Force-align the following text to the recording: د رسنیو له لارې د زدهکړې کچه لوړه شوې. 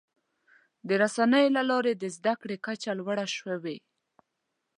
د 0.87 0.89
رسنیو 1.01 1.53
له 1.57 1.61
لارې 1.69 1.93
د 1.95 2.03
زدهکړې 2.15 2.57
کچه 2.65 2.91
لوړه 2.99 3.25
شوې. 3.37 3.77